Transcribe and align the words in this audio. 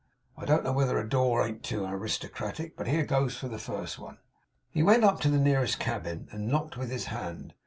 I 0.35 0.45
don't 0.45 0.63
know 0.63 0.71
whether 0.73 0.97
a 0.97 1.07
door 1.07 1.45
ain't 1.45 1.61
too 1.61 1.85
aristocratic; 1.85 2.75
but 2.75 2.87
here 2.87 3.05
goes 3.05 3.37
for 3.37 3.47
the 3.47 3.59
first 3.59 3.99
one!' 3.99 4.17
He 4.71 4.81
went 4.81 5.03
up 5.03 5.19
to 5.19 5.29
the 5.29 5.37
nearest 5.37 5.77
cabin, 5.77 6.27
and 6.31 6.47
knocked 6.47 6.75
with 6.75 6.89
his 6.89 7.05
hand. 7.05 7.53